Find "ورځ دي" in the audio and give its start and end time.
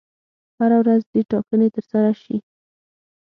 0.83-1.21